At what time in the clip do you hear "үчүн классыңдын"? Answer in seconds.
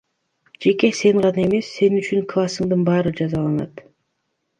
1.99-2.87